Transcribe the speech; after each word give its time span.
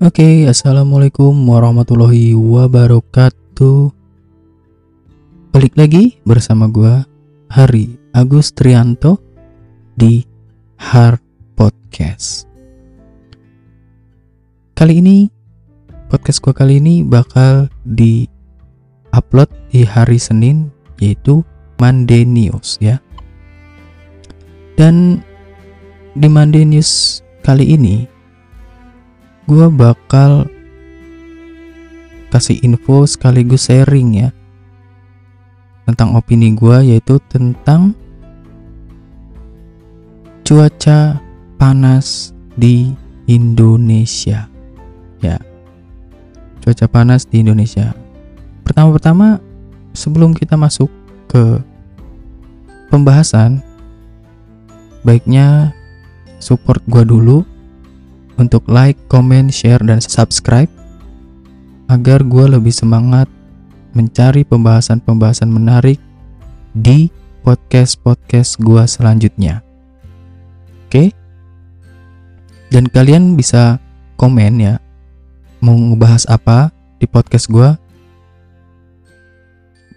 Oke, 0.00 0.48
assalamualaikum 0.48 1.36
warahmatullahi 1.44 2.32
wabarakatuh. 2.32 3.92
Balik 5.52 5.76
lagi 5.76 6.16
bersama 6.24 6.72
gua 6.72 7.04
Hari 7.52 8.00
Agus 8.16 8.48
Trianto 8.56 9.20
di 10.00 10.24
Har 10.80 11.20
Podcast. 11.52 12.48
Kali 14.72 15.04
ini 15.04 15.28
podcast 16.08 16.40
gua 16.40 16.56
kali 16.56 16.80
ini 16.80 17.04
bakal 17.04 17.68
di 17.84 18.24
upload 19.12 19.52
di 19.68 19.84
hari 19.84 20.16
Senin 20.16 20.72
yaitu 20.96 21.44
Monday 21.76 22.24
News 22.24 22.80
ya. 22.80 22.96
Dan 24.80 25.20
di 26.16 26.24
Monday 26.24 26.64
News 26.64 27.20
kali 27.44 27.76
ini 27.76 28.08
gue 29.50 29.66
bakal 29.66 30.46
kasih 32.30 32.62
info 32.62 33.02
sekaligus 33.02 33.66
sharing 33.66 34.22
ya 34.22 34.30
tentang 35.90 36.14
opini 36.14 36.54
gue 36.54 36.94
yaitu 36.94 37.18
tentang 37.26 37.98
cuaca 40.46 41.18
panas 41.58 42.30
di 42.54 42.94
Indonesia. 43.26 44.46
Ya 45.18 45.42
cuaca 46.62 46.86
panas 46.86 47.26
di 47.26 47.42
Indonesia. 47.42 47.90
Pertama-pertama 48.62 49.42
sebelum 49.98 50.30
kita 50.30 50.54
masuk 50.54 50.86
ke 51.26 51.58
pembahasan 52.86 53.66
baiknya 55.02 55.74
support 56.38 56.78
gue 56.86 57.02
dulu 57.02 57.49
untuk 58.40 58.64
like, 58.72 58.96
comment, 59.12 59.52
share, 59.52 59.84
dan 59.84 60.00
subscribe 60.00 60.72
agar 61.92 62.24
gue 62.24 62.56
lebih 62.56 62.72
semangat 62.72 63.28
mencari 63.92 64.48
pembahasan-pembahasan 64.48 65.52
menarik 65.52 66.00
di 66.72 67.12
podcast-podcast 67.44 68.56
gue 68.56 68.82
selanjutnya. 68.88 69.60
Oke? 70.88 71.12
Dan 72.72 72.88
kalian 72.88 73.36
bisa 73.36 73.76
komen 74.16 74.62
ya, 74.62 74.74
mau 75.60 75.76
ngebahas 75.76 76.24
apa 76.30 76.72
di 77.02 77.04
podcast 77.10 77.50
gue. 77.50 77.70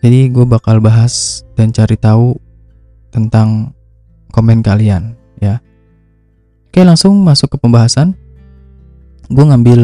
Jadi 0.04 0.28
gue 0.34 0.44
bakal 0.44 0.84
bahas 0.84 1.46
dan 1.56 1.72
cari 1.72 1.96
tahu 1.96 2.36
tentang 3.14 3.72
komen 4.34 4.66
kalian 4.66 5.14
ya. 5.40 5.62
Oke 6.74 6.82
langsung 6.82 7.22
masuk 7.22 7.54
ke 7.54 7.58
pembahasan 7.62 8.18
gue 9.32 9.46
ngambil 9.46 9.82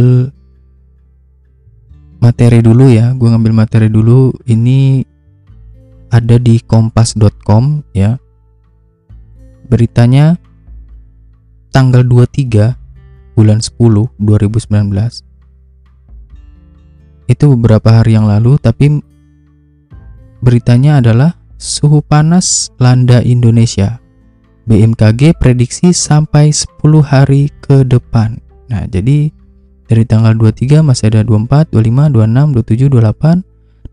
materi 2.19 2.59
dulu 2.59 2.91
ya. 2.91 3.15
Gue 3.15 3.31
ngambil 3.31 3.53
materi 3.55 3.87
dulu. 3.87 4.35
Ini 4.45 5.03
ada 6.11 6.35
di 6.35 6.59
kompas.com 6.59 7.83
ya. 7.95 8.19
Beritanya 9.69 10.35
tanggal 11.69 12.01
23 12.03 12.75
bulan 13.37 13.61
10 13.63 14.19
2019 14.19 15.29
itu 17.29 17.45
beberapa 17.53 18.01
hari 18.01 18.17
yang 18.17 18.25
lalu 18.25 18.57
tapi 18.57 18.99
beritanya 20.41 20.97
adalah 20.97 21.37
suhu 21.61 22.01
panas 22.01 22.73
landa 22.81 23.21
Indonesia. 23.21 24.01
BMKG 24.65 25.37
prediksi 25.37 25.93
sampai 25.93 26.49
10 26.53 26.81
hari 27.05 27.53
ke 27.61 27.85
depan 27.85 28.48
Nah, 28.69 28.85
jadi 28.85 29.33
dari 29.89 30.03
tanggal 30.05 30.37
23 30.37 30.85
masih 30.85 31.09
ada 31.09 31.25
24, 31.25 31.73
25, 31.73 32.13
26, 32.13 32.53
27, 32.53 32.93
28, 32.93 33.41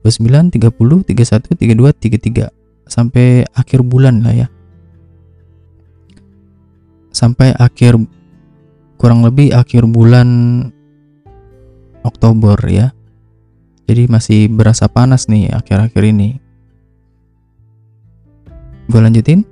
29, 0.05 0.53
30, 0.53 1.03
31, 1.09 1.57
32, 1.57 2.53
33 2.53 2.53
sampai 2.87 3.43
akhir 3.57 3.81
bulan 3.83 4.23
lah 4.23 4.47
ya. 4.47 4.49
Sampai 7.11 7.57
akhir 7.57 7.97
kurang 9.01 9.25
lebih 9.25 9.57
akhir 9.57 9.89
bulan 9.89 10.29
Oktober 12.05 12.61
ya. 12.69 12.93
Jadi 13.87 14.07
masih 14.11 14.41
berasa 14.53 14.87
panas 14.91 15.27
nih 15.27 15.51
akhir-akhir 15.51 16.03
ini. 16.07 16.39
Gue 18.87 19.01
lanjutin. 19.03 19.43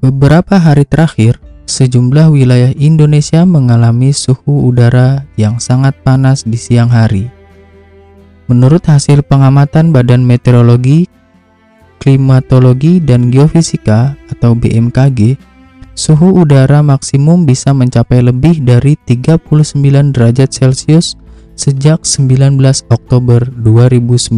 Beberapa 0.00 0.56
hari 0.56 0.88
terakhir, 0.88 1.36
sejumlah 1.70 2.34
wilayah 2.34 2.74
Indonesia 2.74 3.46
mengalami 3.46 4.10
suhu 4.10 4.66
udara 4.66 5.22
yang 5.38 5.62
sangat 5.62 5.94
panas 6.02 6.42
di 6.42 6.58
siang 6.58 6.90
hari. 6.90 7.30
Menurut 8.50 8.82
hasil 8.82 9.22
pengamatan 9.22 9.94
Badan 9.94 10.26
Meteorologi, 10.26 11.06
Klimatologi, 12.02 12.98
dan 12.98 13.30
Geofisika 13.30 14.18
atau 14.26 14.58
BMKG, 14.58 15.38
suhu 15.94 16.42
udara 16.42 16.82
maksimum 16.82 17.46
bisa 17.46 17.70
mencapai 17.70 18.26
lebih 18.26 18.66
dari 18.66 18.98
39 19.06 20.10
derajat 20.10 20.50
Celcius 20.50 21.14
sejak 21.54 22.02
19 22.02 22.58
Oktober 22.90 23.46
2019. 23.62 24.34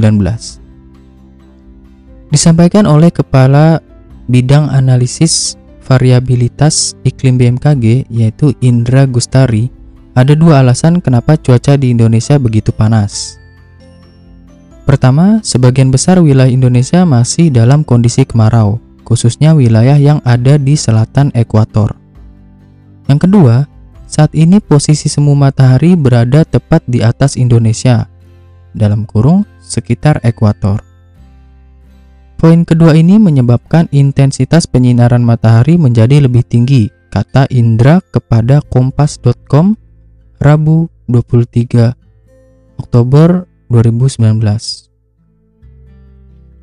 Disampaikan 2.29 2.85
oleh 2.85 3.09
Kepala 3.09 3.81
Bidang 4.29 4.69
Analisis 4.69 5.57
variabilitas 5.83 6.95
iklim 7.03 7.37
BMKG 7.37 8.07
yaitu 8.09 8.55
Indra 8.63 9.05
Gustari, 9.05 9.69
ada 10.15 10.33
dua 10.37 10.63
alasan 10.63 11.01
kenapa 11.03 11.35
cuaca 11.41 11.75
di 11.75 11.91
Indonesia 11.91 12.39
begitu 12.39 12.71
panas. 12.71 13.41
Pertama, 14.83 15.39
sebagian 15.47 15.95
besar 15.95 16.19
wilayah 16.19 16.51
Indonesia 16.51 17.07
masih 17.07 17.55
dalam 17.55 17.87
kondisi 17.87 18.27
kemarau, 18.27 18.83
khususnya 19.07 19.55
wilayah 19.55 19.95
yang 19.95 20.19
ada 20.27 20.59
di 20.59 20.75
selatan 20.75 21.31
ekuator. 21.39 21.95
Yang 23.07 23.31
kedua, 23.31 23.57
saat 24.11 24.35
ini 24.37 24.59
posisi 24.59 25.09
semu 25.09 25.33
matahari 25.33 25.95
berada 25.97 26.45
tepat 26.45 26.83
di 26.85 27.01
atas 27.01 27.39
Indonesia, 27.39 28.11
dalam 28.75 29.09
kurung 29.09 29.49
sekitar 29.63 30.21
ekuator. 30.27 30.92
Poin 32.43 32.67
kedua 32.67 32.99
ini 32.99 33.23
menyebabkan 33.23 33.87
intensitas 33.95 34.67
penyinaran 34.67 35.23
matahari 35.23 35.79
menjadi 35.79 36.27
lebih 36.27 36.43
tinggi, 36.43 36.91
kata 37.15 37.47
Indra 37.55 38.03
kepada 38.03 38.59
kompas.com 38.67 39.79
Rabu 40.43 40.91
23 41.07 41.95
Oktober 42.83 43.47
2019. 43.71 44.43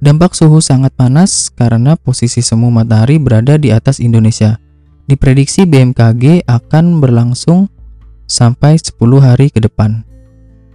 Dampak 0.04 0.36
suhu 0.36 0.60
sangat 0.60 0.92
panas 1.00 1.48
karena 1.48 1.96
posisi 1.96 2.44
semu 2.44 2.68
matahari 2.68 3.16
berada 3.16 3.56
di 3.56 3.72
atas 3.72 4.04
Indonesia. 4.04 4.60
Diprediksi 5.08 5.64
BMKG 5.64 6.44
akan 6.44 7.00
berlangsung 7.00 7.72
sampai 8.28 8.76
10 8.76 9.00
hari 9.24 9.48
ke 9.48 9.64
depan. 9.64 10.04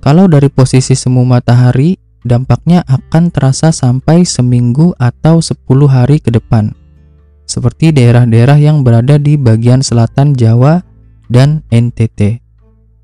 Kalau 0.00 0.32
dari 0.32 0.48
posisi 0.48 0.96
semu 0.96 1.28
matahari 1.28 2.00
dampaknya 2.24 2.82
akan 2.88 3.28
terasa 3.28 3.70
sampai 3.70 4.24
seminggu 4.24 4.96
atau 4.96 5.38
10 5.44 5.60
hari 5.86 6.18
ke 6.18 6.32
depan, 6.32 6.72
seperti 7.44 7.92
daerah-daerah 7.92 8.56
yang 8.56 8.80
berada 8.80 9.20
di 9.20 9.36
bagian 9.36 9.84
selatan 9.84 10.32
Jawa 10.32 10.80
dan 11.28 11.60
NTT, 11.68 12.40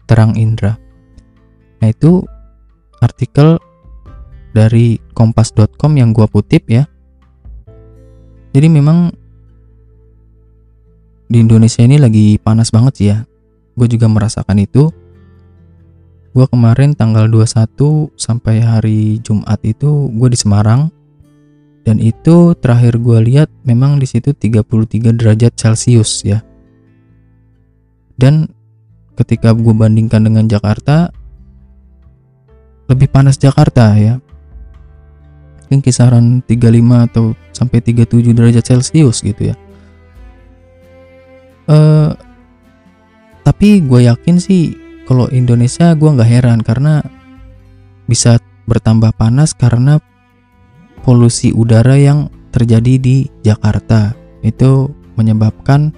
terang 0.09 0.35
Indra. 0.41 0.81
Nah 1.81 1.89
itu 1.89 2.25
artikel 3.01 3.61
dari 4.57 4.99
kompas.com 5.13 5.93
yang 5.97 6.17
gua 6.17 6.27
kutip 6.27 6.67
ya. 6.67 6.89
Jadi 8.51 8.67
memang 8.67 9.15
di 11.31 11.39
Indonesia 11.39 11.87
ini 11.87 11.97
lagi 12.03 12.35
panas 12.43 12.75
banget 12.75 12.93
sih 12.99 13.07
ya. 13.15 13.23
Gue 13.79 13.87
juga 13.87 14.11
merasakan 14.11 14.59
itu 14.59 14.91
gue 16.31 16.47
kemarin 16.47 16.95
tanggal 16.95 17.27
21 17.27 18.15
sampai 18.15 18.63
hari 18.63 19.19
Jumat 19.27 19.59
itu 19.67 20.07
gue 20.15 20.29
di 20.31 20.39
Semarang. 20.39 20.91
Dan 21.81 21.97
itu 21.97 22.55
terakhir 22.61 23.01
gue 23.01 23.19
lihat 23.25 23.49
memang 23.65 23.99
di 23.99 24.07
situ 24.07 24.31
33 24.37 25.17
derajat 25.17 25.53
Celcius 25.57 26.23
ya. 26.23 26.45
Dan 28.21 28.47
ketika 29.17 29.57
gue 29.57 29.75
bandingkan 29.75 30.23
dengan 30.23 30.47
Jakarta 30.47 31.11
lebih 32.87 33.09
panas 33.11 33.39
Jakarta 33.41 33.95
ya. 33.97 34.23
Mungkin 35.67 35.87
kisaran 35.87 36.43
35 36.47 37.07
atau 37.11 37.25
sampai 37.55 37.79
37 37.79 38.35
derajat 38.35 38.65
Celcius 38.67 39.23
gitu 39.23 39.55
ya. 39.55 39.57
Uh, 41.71 42.11
tapi 43.47 43.79
gue 43.79 44.11
yakin 44.11 44.43
sih 44.43 44.75
kalau 45.11 45.27
Indonesia 45.35 45.91
gue 45.99 46.07
nggak 46.07 46.31
heran 46.31 46.63
karena 46.63 47.03
bisa 48.07 48.39
bertambah 48.71 49.11
panas 49.19 49.51
karena 49.59 49.99
polusi 51.03 51.51
udara 51.51 51.99
yang 51.99 52.31
terjadi 52.55 52.95
di 52.95 53.17
Jakarta 53.43 54.15
itu 54.47 54.87
menyebabkan 55.19 55.91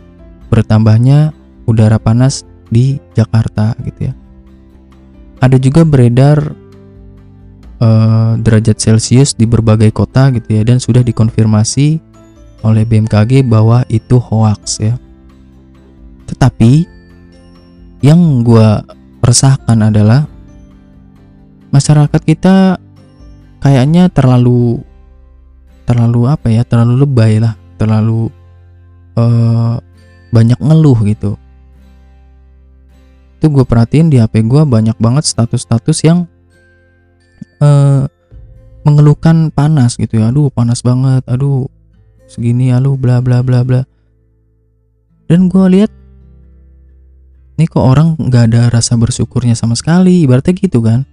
bertambahnya 0.48 1.36
udara 1.68 2.00
panas 2.00 2.48
di 2.72 2.96
Jakarta 3.12 3.76
gitu 3.84 4.08
ya. 4.08 4.16
ada 5.44 5.60
juga 5.60 5.84
beredar 5.84 6.56
uh, 7.84 8.40
derajat 8.40 8.80
Celcius 8.80 9.36
di 9.36 9.44
berbagai 9.44 9.92
kota 9.92 10.32
gitu 10.32 10.56
ya 10.56 10.64
dan 10.64 10.80
sudah 10.80 11.04
dikonfirmasi 11.04 12.00
oleh 12.64 12.88
BMKG 12.88 13.44
bahwa 13.44 13.84
itu 13.92 14.16
hoax 14.16 14.80
ya. 14.80 14.96
Tetapi 16.30 16.86
yang 18.06 18.46
gue 18.46 19.01
resahkan 19.22 19.78
adalah 19.78 20.26
masyarakat 21.70 22.20
kita 22.26 22.76
kayaknya 23.62 24.10
terlalu 24.10 24.82
terlalu 25.86 26.26
apa 26.26 26.50
ya 26.50 26.66
terlalu 26.66 27.06
lebay 27.06 27.38
lah 27.38 27.54
terlalu 27.78 28.28
uh, 29.16 29.78
banyak 30.32 30.58
ngeluh 30.58 30.98
gitu. 31.06 31.38
Itu 33.38 33.50
gue 33.50 33.64
perhatiin 33.66 34.10
di 34.10 34.22
HP 34.22 34.46
gue 34.46 34.62
banyak 34.62 34.96
banget 34.98 35.26
status-status 35.26 35.98
yang 36.06 36.30
uh, 37.58 38.06
mengeluhkan 38.82 39.50
panas 39.54 39.98
gitu 39.98 40.18
ya. 40.18 40.30
Aduh 40.30 40.50
panas 40.50 40.82
banget 40.82 41.22
aduh 41.30 41.66
segini 42.26 42.70
aduh 42.74 42.98
bla 42.98 43.18
bla 43.22 43.42
bla 43.42 43.62
bla. 43.62 43.82
Dan 45.26 45.50
gue 45.50 45.64
lihat 45.78 45.92
ini 47.58 47.64
kok 47.68 47.84
orang 47.84 48.16
nggak 48.16 48.44
ada 48.52 48.62
rasa 48.72 48.96
bersyukurnya 48.96 49.52
sama 49.52 49.76
sekali? 49.76 50.24
Ibaratnya 50.24 50.56
gitu 50.56 50.80
kan. 50.80 51.04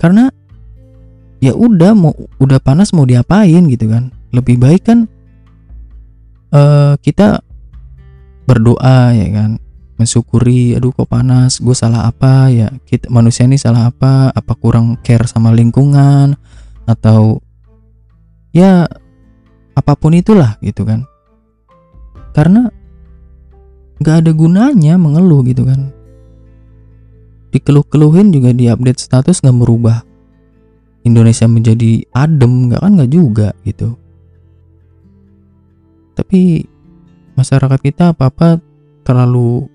Karena 0.00 0.32
ya 1.38 1.54
udah 1.54 1.92
mau 1.94 2.14
udah 2.40 2.58
panas 2.58 2.90
mau 2.96 3.04
diapain 3.04 3.68
gitu 3.68 3.92
kan. 3.92 4.10
Lebih 4.32 4.56
baik 4.56 4.88
kan 4.88 5.08
uh, 6.52 6.96
kita 7.00 7.44
berdoa 8.48 9.12
ya 9.12 9.28
kan. 9.34 9.60
Mensyukuri 9.98 10.78
aduh 10.78 10.94
kok 10.94 11.10
panas 11.10 11.58
gue 11.58 11.74
salah 11.74 12.06
apa 12.06 12.48
ya? 12.48 12.70
Kita 12.86 13.10
manusia 13.10 13.44
ini 13.44 13.58
salah 13.58 13.90
apa? 13.90 14.30
Apa 14.32 14.54
kurang 14.56 14.96
care 15.04 15.26
sama 15.28 15.52
lingkungan? 15.52 16.38
Atau 16.88 17.44
ya 18.54 18.88
apa 19.76 19.92
pun 19.98 20.16
itulah 20.16 20.56
gitu 20.64 20.86
kan. 20.88 21.04
Karena 22.32 22.70
nggak 23.98 24.16
ada 24.24 24.30
gunanya 24.34 24.94
mengeluh 24.94 25.42
gitu 25.46 25.66
kan. 25.66 25.90
Dikeluh-keluhin 27.50 28.30
juga 28.30 28.54
di 28.54 28.70
update 28.70 29.00
status 29.00 29.42
nggak 29.42 29.56
merubah. 29.58 29.98
Indonesia 31.06 31.48
menjadi 31.48 32.04
adem 32.12 32.68
nggak 32.68 32.80
kan 32.82 32.92
nggak 32.98 33.12
juga 33.12 33.48
gitu. 33.64 33.96
Tapi 36.18 36.66
masyarakat 37.38 37.80
kita 37.80 38.12
apa 38.12 38.28
apa 38.28 38.48
terlalu 39.06 39.70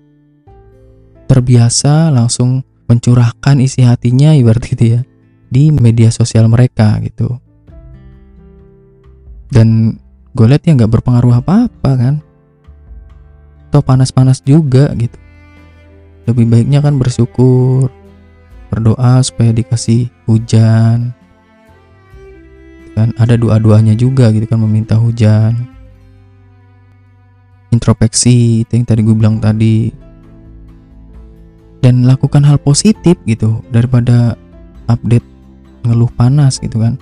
terbiasa 1.26 2.12
langsung 2.12 2.60
mencurahkan 2.84 3.64
isi 3.64 3.80
hatinya 3.80 4.36
ibarat 4.36 4.62
gitu 4.68 4.84
ya 4.84 5.00
di 5.48 5.72
media 5.72 6.12
sosial 6.12 6.46
mereka 6.52 7.00
gitu. 7.00 7.40
Dan 9.50 9.98
gue 10.34 10.46
lihat 10.48 10.62
ya 10.66 10.76
nggak 10.76 10.92
berpengaruh 11.00 11.40
apa-apa 11.40 11.90
kan 11.94 12.14
atau 13.74 13.82
panas-panas 13.82 14.38
juga 14.46 14.94
gitu. 14.94 15.18
Lebih 16.30 16.46
baiknya 16.46 16.78
kan 16.78 16.94
bersyukur 16.94 17.90
berdoa 18.70 19.18
supaya 19.26 19.50
dikasih 19.50 20.14
hujan. 20.30 21.10
Kan 22.94 23.10
ada 23.18 23.34
doa-doanya 23.34 23.98
juga 23.98 24.30
gitu 24.30 24.46
kan 24.46 24.62
meminta 24.62 24.94
hujan. 24.94 25.66
Introspeksi 27.74 28.62
itu 28.62 28.78
yang 28.78 28.86
tadi 28.86 29.02
gue 29.02 29.16
bilang 29.18 29.42
tadi. 29.42 29.90
Dan 31.82 32.06
lakukan 32.06 32.46
hal 32.46 32.62
positif 32.62 33.18
gitu 33.26 33.58
daripada 33.74 34.38
update 34.86 35.26
ngeluh 35.82 36.14
panas 36.14 36.62
gitu 36.62 36.78
kan. 36.78 36.94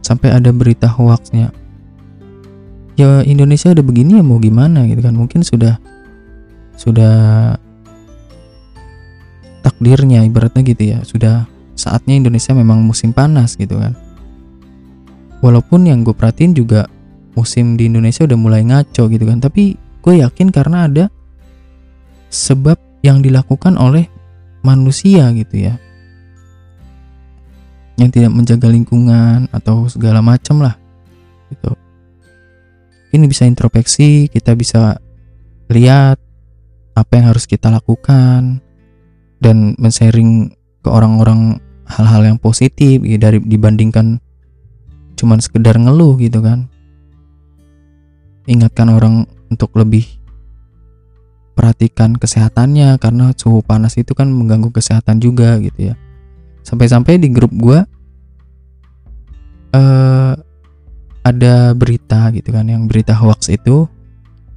Sampai 0.00 0.32
ada 0.32 0.48
berita 0.56 0.88
hoaxnya 0.88 1.52
ya 3.02 3.26
Indonesia 3.26 3.74
udah 3.74 3.82
begini 3.82 4.18
ya 4.18 4.22
mau 4.22 4.38
gimana 4.38 4.86
gitu 4.86 5.02
kan. 5.02 5.18
Mungkin 5.18 5.42
sudah 5.42 5.74
sudah 6.78 7.14
takdirnya 9.66 10.22
ibaratnya 10.22 10.62
gitu 10.62 10.82
ya. 10.94 10.98
Sudah 11.02 11.50
saatnya 11.74 12.14
Indonesia 12.14 12.54
memang 12.54 12.86
musim 12.86 13.10
panas 13.10 13.58
gitu 13.58 13.82
kan. 13.82 13.98
Walaupun 15.42 15.90
yang 15.90 16.06
gue 16.06 16.14
perhatiin 16.14 16.54
juga 16.54 16.86
musim 17.34 17.74
di 17.74 17.90
Indonesia 17.90 18.22
udah 18.22 18.38
mulai 18.38 18.62
ngaco 18.62 19.10
gitu 19.10 19.24
kan. 19.26 19.42
Tapi 19.42 19.74
gue 19.74 20.14
yakin 20.22 20.54
karena 20.54 20.86
ada 20.86 21.04
sebab 22.30 22.78
yang 23.02 23.18
dilakukan 23.18 23.74
oleh 23.74 24.06
manusia 24.62 25.26
gitu 25.34 25.66
ya. 25.66 25.74
Yang 27.98 28.22
tidak 28.22 28.30
menjaga 28.30 28.70
lingkungan 28.70 29.50
atau 29.50 29.90
segala 29.90 30.22
macam 30.22 30.62
lah 30.62 30.78
gitu 31.50 31.81
ini 33.12 33.24
bisa 33.28 33.44
introspeksi 33.44 34.32
kita 34.32 34.56
bisa 34.56 34.96
lihat 35.68 36.16
apa 36.92 37.12
yang 37.16 37.32
harus 37.32 37.48
kita 37.48 37.72
lakukan 37.72 38.60
dan 39.40 39.74
men-sharing 39.80 40.52
ke 40.84 40.88
orang-orang 40.88 41.60
hal-hal 41.88 42.22
yang 42.24 42.38
positif 42.38 43.00
ya, 43.04 43.16
dari 43.20 43.40
dibandingkan 43.40 44.20
cuman 45.16 45.38
sekedar 45.40 45.76
ngeluh 45.76 46.16
gitu 46.20 46.40
kan. 46.40 46.68
Ingatkan 48.48 48.90
orang 48.90 49.24
untuk 49.48 49.70
lebih 49.78 50.02
perhatikan 51.52 52.16
kesehatannya 52.16 52.96
karena 52.98 53.30
suhu 53.36 53.62
panas 53.62 53.94
itu 54.00 54.16
kan 54.16 54.32
mengganggu 54.32 54.72
kesehatan 54.72 55.20
juga 55.22 55.60
gitu 55.62 55.92
ya. 55.92 55.94
Sampai-sampai 56.64 57.20
di 57.20 57.28
grup 57.30 57.52
gue 57.54 57.84
uh, 59.76 60.34
ada 61.22 61.74
berita 61.74 62.34
gitu 62.34 62.50
kan 62.50 62.66
yang 62.66 62.90
berita 62.90 63.14
hoax 63.14 63.50
itu 63.50 63.86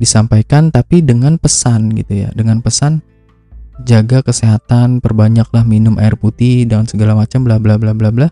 disampaikan 0.02 0.74
tapi 0.74 1.00
dengan 1.00 1.38
pesan 1.40 1.94
gitu 1.94 2.26
ya 2.26 2.30
dengan 2.34 2.60
pesan 2.60 3.00
jaga 3.84 4.24
kesehatan 4.24 5.04
perbanyaklah 5.04 5.68
minum 5.68 6.00
air 6.00 6.16
putih 6.16 6.64
dan 6.64 6.88
segala 6.88 7.18
macam 7.18 7.44
bla 7.44 7.60
bla 7.60 7.76
bla 7.76 7.92
bla 7.92 8.10
bla. 8.14 8.28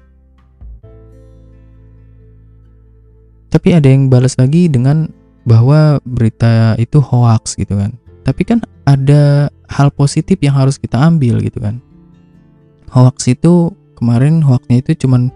Tapi 3.51 3.69
ada 3.75 3.85
yang 3.85 4.07
balas 4.07 4.39
lagi 4.39 4.71
dengan 4.71 5.12
bahwa 5.44 6.00
berita 6.07 6.79
itu 6.79 7.03
hoax 7.03 7.60
gitu 7.60 7.75
kan. 7.75 7.91
Tapi 8.24 8.41
kan 8.48 8.63
ada 8.88 9.51
hal 9.67 9.91
positif 9.91 10.39
yang 10.39 10.55
harus 10.55 10.79
kita 10.79 10.96
ambil 10.96 11.43
gitu 11.43 11.60
kan. 11.60 11.84
Hoax 12.89 13.27
itu 13.27 13.74
kemarin 14.00 14.39
hoaxnya 14.41 14.79
itu 14.79 15.05
cuman 15.05 15.29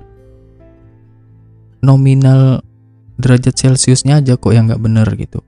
nominal 1.84 2.64
derajat 3.18 3.58
celciusnya 3.58 4.22
aja 4.22 4.38
kok 4.38 4.54
yang 4.54 4.70
nggak 4.70 4.82
bener 4.82 5.16
gitu. 5.18 5.42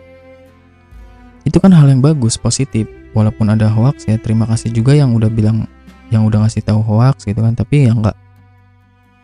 itu 1.43 1.59
kan 1.59 1.75
hal 1.75 1.91
yang 1.91 2.03
bagus 2.03 2.39
positif. 2.39 2.87
Walaupun 3.13 3.53
ada 3.53 3.69
hoax 3.69 4.09
ya 4.09 4.17
terima 4.17 4.49
kasih 4.49 4.73
juga 4.73 4.97
yang 4.97 5.13
udah 5.13 5.29
bilang 5.29 5.69
yang 6.09 6.25
udah 6.25 6.41
ngasih 6.45 6.65
tahu 6.65 6.81
hoax 6.81 7.29
gitu 7.29 7.45
kan. 7.45 7.53
Tapi 7.53 7.85
yang 7.85 8.01
nggak 8.01 8.17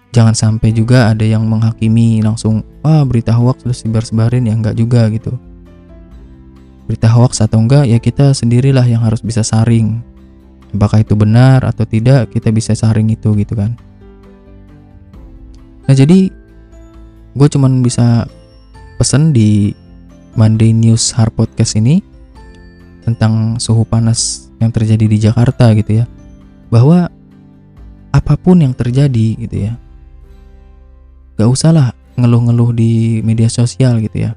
jangan 0.10 0.34
sampai 0.34 0.74
juga 0.74 1.14
ada 1.14 1.22
yang 1.22 1.46
menghakimi 1.46 2.22
langsung 2.26 2.66
wah 2.82 3.06
berita 3.06 3.34
hoax 3.34 3.62
terus 3.62 3.80
sebar-sebarin 3.86 4.50
ya 4.50 4.54
enggak 4.58 4.78
juga 4.78 5.06
gitu. 5.14 5.38
Berita 6.90 7.06
hoax 7.14 7.46
atau 7.46 7.62
enggak 7.62 7.86
ya 7.86 8.02
kita 8.02 8.34
sendirilah 8.34 8.86
yang 8.90 9.06
harus 9.06 9.22
bisa 9.22 9.46
saring. 9.46 10.02
Apakah 10.74 11.02
itu 11.02 11.14
benar 11.14 11.62
atau 11.66 11.86
tidak 11.86 12.34
kita 12.34 12.50
bisa 12.50 12.74
saring 12.74 13.10
itu 13.14 13.34
gitu 13.38 13.54
kan. 13.54 13.78
Nah 15.86 15.94
jadi 15.94 16.30
gue 17.38 17.48
cuman 17.50 17.86
bisa 17.86 18.26
pesen 18.98 19.34
di 19.34 19.74
Monday 20.34 20.74
News 20.74 21.14
Hard 21.14 21.34
Podcast 21.38 21.78
ini 21.78 22.02
tentang 23.06 23.62
suhu 23.62 23.86
panas 23.86 24.50
yang 24.58 24.74
terjadi 24.74 25.06
di 25.06 25.18
Jakarta 25.22 25.74
gitu 25.78 26.02
ya. 26.02 26.06
Bahwa 26.74 27.10
apa 28.10 28.34
pun 28.38 28.62
yang 28.66 28.74
terjadi 28.74 29.38
gitu 29.38 29.70
ya 29.70 29.78
gak 31.40 31.48
usah 31.48 31.72
lah 31.72 31.90
ngeluh-ngeluh 32.20 32.76
di 32.76 33.24
media 33.24 33.48
sosial 33.48 34.04
gitu 34.04 34.28
ya. 34.28 34.36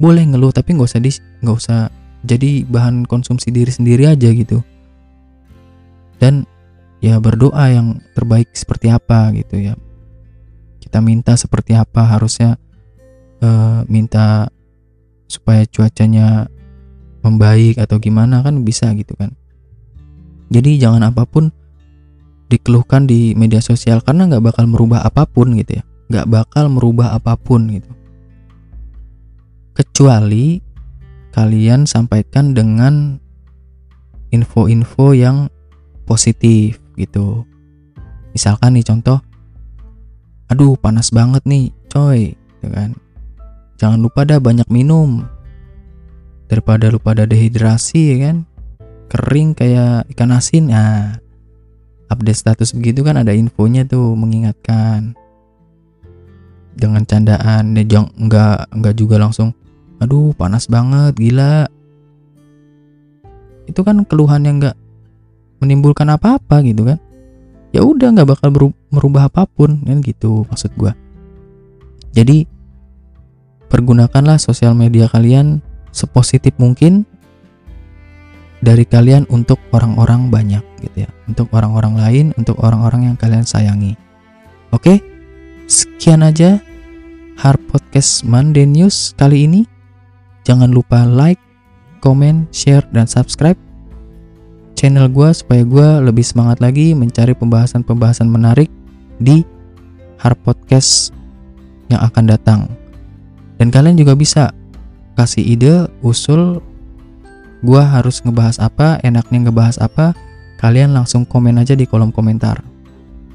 Boleh 0.00 0.24
ngeluh 0.24 0.48
tapi 0.48 0.72
nggak 0.72 0.88
usah 0.88 1.00
di 1.04 1.12
nggak 1.44 1.56
usah 1.60 1.92
jadi 2.24 2.64
bahan 2.64 3.04
konsumsi 3.04 3.52
diri 3.52 3.68
sendiri 3.68 4.08
aja 4.08 4.32
gitu. 4.32 4.64
Dan 6.16 6.48
ya 7.04 7.20
berdoa 7.20 7.68
yang 7.68 8.00
terbaik 8.16 8.48
seperti 8.56 8.88
apa 8.88 9.30
gitu 9.36 9.60
ya. 9.60 9.74
Kita 10.80 11.04
minta 11.04 11.36
seperti 11.36 11.76
apa 11.76 12.16
harusnya 12.16 12.56
uh, 13.44 13.84
minta 13.86 14.48
supaya 15.28 15.68
cuacanya 15.68 16.48
membaik 17.20 17.76
atau 17.76 18.00
gimana 18.00 18.40
kan 18.40 18.64
bisa 18.64 18.88
gitu 18.96 19.12
kan. 19.20 19.36
Jadi 20.48 20.80
jangan 20.80 21.04
apa 21.04 21.28
pun 21.28 21.52
dikeluhkan 22.48 23.04
di 23.04 23.36
media 23.36 23.60
sosial 23.60 24.00
karena 24.00 24.24
nggak 24.24 24.40
bakal 24.40 24.64
merubah 24.64 25.04
apa 25.04 25.28
pun 25.28 25.52
gitu 25.52 25.76
ya 25.76 25.84
nggak 26.08 26.26
bakal 26.28 26.72
merubah 26.72 27.12
apa 27.12 27.36
pun 27.36 27.68
gitu. 27.68 27.92
Kecuali 29.76 30.58
kalian 31.36 31.86
sampaikan 31.86 32.56
dengan 32.56 33.20
info-info 34.32 35.14
yang 35.14 35.46
positif 36.08 36.80
gitu. 36.96 37.44
Misalkan 38.32 38.76
nih 38.76 38.84
contoh 38.84 39.20
aduh 40.48 40.80
panas 40.80 41.12
banget 41.12 41.44
nih 41.44 41.70
coy 41.92 42.32
gitu 42.32 42.68
kan. 42.72 42.96
Jangan 43.78 44.00
lupa 44.02 44.26
dah 44.26 44.40
banyak 44.42 44.66
minum 44.72 45.22
daripada 46.48 46.88
lupa 46.90 47.12
ada 47.12 47.28
dehidrasi 47.28 48.16
ya 48.16 48.32
kan. 48.32 48.36
Kering 49.08 49.56
kayak 49.56 50.08
ikan 50.16 50.32
asin. 50.34 50.72
Nah 50.72 51.20
update 52.08 52.40
status 52.40 52.72
begitu 52.72 53.04
kan 53.04 53.20
ada 53.20 53.36
infonya 53.36 53.84
tuh 53.84 54.16
mengingatkan 54.16 55.12
dengan 56.78 57.02
candaan 57.02 57.74
ya 57.74 57.84
jangan 57.84 58.14
nggak 58.14 58.58
nggak 58.78 58.94
juga 58.94 59.18
langsung 59.18 59.50
aduh 59.98 60.30
panas 60.38 60.70
banget 60.70 61.18
gila. 61.18 61.66
Itu 63.66 63.82
kan 63.82 64.06
keluhan 64.06 64.46
yang 64.46 64.62
nggak 64.62 64.78
menimbulkan 65.58 66.08
apa-apa 66.14 66.62
gitu 66.62 66.86
kan. 66.86 66.98
Ya 67.74 67.84
udah 67.84 68.14
nggak 68.14 68.38
bakal 68.38 68.48
merubah 68.88 69.28
apa 69.28 69.44
pun 69.44 69.82
kan 69.84 69.98
gitu 70.00 70.46
maksud 70.48 70.72
gua. 70.78 70.94
Jadi 72.14 72.46
pergunakanlah 73.68 74.40
sosial 74.40 74.72
media 74.72 75.10
kalian 75.10 75.60
sepositif 75.92 76.56
mungkin 76.56 77.04
dari 78.58 78.82
kalian 78.82 79.28
untuk 79.30 79.60
orang-orang 79.70 80.32
banyak 80.32 80.64
gitu 80.82 81.06
ya 81.06 81.10
untuk 81.30 81.46
orang-orang 81.54 81.94
lain 81.94 82.26
untuk 82.34 82.58
orang-orang 82.58 83.12
yang 83.12 83.16
kalian 83.18 83.46
sayangi. 83.46 83.94
Oke? 84.74 84.98
Sekian 85.68 86.24
aja 86.24 86.58
Hard 87.38 87.62
Podcast 87.70 88.26
Monday 88.26 88.66
News 88.66 89.14
kali 89.14 89.46
ini 89.46 89.62
jangan 90.42 90.74
lupa 90.74 91.06
like 91.06 91.38
comment 92.02 92.50
share 92.50 92.82
dan 92.90 93.06
subscribe 93.06 93.56
channel 94.74 95.06
gue 95.06 95.30
supaya 95.30 95.62
gue 95.62 95.88
lebih 96.02 96.26
semangat 96.26 96.58
lagi 96.58 96.92
mencari 96.98 97.32
pembahasan-pembahasan 97.38 98.26
menarik 98.26 98.68
di 99.22 99.46
Hard 100.18 100.42
Podcast 100.42 101.14
yang 101.86 102.02
akan 102.02 102.26
datang 102.26 102.60
dan 103.62 103.70
kalian 103.70 103.98
juga 103.98 104.18
bisa 104.18 104.50
kasih 105.18 105.42
ide 105.42 105.74
usul 106.02 106.62
gua 107.62 107.82
harus 107.82 108.22
ngebahas 108.22 108.62
apa, 108.62 109.02
enaknya 109.02 109.48
ngebahas 109.48 109.82
apa, 109.82 110.14
kalian 110.62 110.94
langsung 110.94 111.26
komen 111.26 111.58
aja 111.58 111.74
di 111.74 111.86
kolom 111.86 112.14
komentar. 112.14 112.62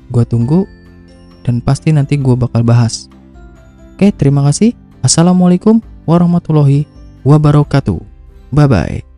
Gua 0.08 0.24
tunggu 0.24 0.64
dan 1.44 1.60
pasti 1.60 1.92
nanti 1.92 2.16
gua 2.16 2.40
bakal 2.40 2.64
bahas. 2.64 3.12
Oke, 4.04 4.12
terima 4.20 4.44
kasih. 4.44 4.76
Assalamualaikum 5.00 5.80
warahmatullahi 6.04 6.84
wabarakatuh. 7.24 8.04
Bye 8.52 8.68
bye. 8.68 9.12